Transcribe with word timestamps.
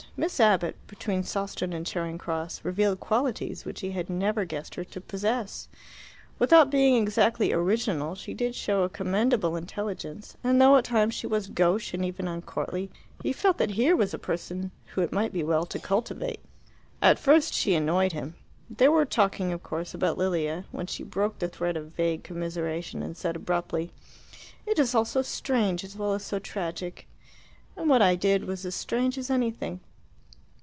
Miss 0.17 0.41
Abbott, 0.41 0.75
between 0.87 1.23
Sawston 1.23 1.73
and 1.73 1.85
Charing 1.85 2.17
Cross, 2.19 2.65
revealed 2.65 2.99
qualities 2.99 3.63
which 3.65 3.79
he 3.79 3.91
had 3.91 4.09
never 4.09 4.43
guessed 4.45 4.75
her 4.75 4.83
to 4.83 4.99
possess. 5.01 5.67
Without 6.37 6.69
being 6.69 7.01
exactly 7.01 7.53
original, 7.53 8.13
she 8.13 8.33
did 8.33 8.53
show 8.53 8.83
a 8.83 8.89
commendable 8.89 9.55
intelligence, 9.55 10.35
and 10.43 10.61
though 10.61 10.75
at 10.75 10.83
times 10.83 11.13
she 11.15 11.25
was 11.27 11.47
gauche 11.47 11.93
and 11.93 12.03
even 12.03 12.27
uncourtly, 12.27 12.91
he 13.23 13.31
felt 13.31 13.57
that 13.57 13.71
here 13.71 13.95
was 13.95 14.13
a 14.13 14.19
person 14.19 14.69
whom 14.87 15.05
it 15.05 15.13
might 15.13 15.31
be 15.31 15.43
well 15.45 15.65
to 15.65 15.79
cultivate. 15.79 16.41
At 17.01 17.17
first 17.17 17.53
she 17.53 17.73
annoyed 17.73 18.11
him. 18.11 18.35
They 18.69 18.89
were 18.89 19.05
talking, 19.05 19.53
of 19.53 19.63
course, 19.63 19.93
about 19.93 20.17
Lilia, 20.17 20.65
when 20.71 20.87
she 20.87 21.03
broke 21.03 21.39
the 21.39 21.47
thread 21.47 21.77
of 21.77 21.93
vague 21.93 22.23
commiseration 22.23 23.01
and 23.01 23.15
said 23.15 23.37
abruptly, 23.37 23.91
"It 24.67 24.77
is 24.77 24.93
all 24.93 25.05
so 25.05 25.21
strange 25.21 25.85
as 25.85 25.95
well 25.95 26.13
as 26.13 26.23
so 26.25 26.37
tragic. 26.37 27.07
And 27.77 27.89
what 27.89 28.01
I 28.01 28.15
did 28.15 28.43
was 28.43 28.65
as 28.65 28.75
strange 28.75 29.17
as 29.17 29.29
anything." 29.31 29.79